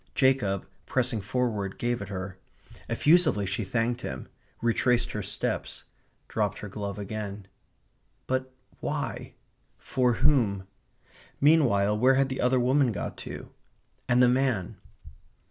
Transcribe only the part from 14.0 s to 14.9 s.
And the man?